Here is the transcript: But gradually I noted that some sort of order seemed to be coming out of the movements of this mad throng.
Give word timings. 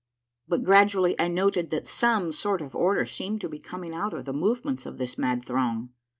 But 0.47 0.63
gradually 0.63 1.15
I 1.19 1.27
noted 1.27 1.69
that 1.69 1.85
some 1.85 2.31
sort 2.31 2.59
of 2.63 2.75
order 2.75 3.05
seemed 3.05 3.39
to 3.41 3.49
be 3.49 3.59
coming 3.59 3.93
out 3.93 4.15
of 4.15 4.25
the 4.25 4.33
movements 4.33 4.87
of 4.87 4.97
this 4.97 5.15
mad 5.15 5.45
throng. 5.45 5.89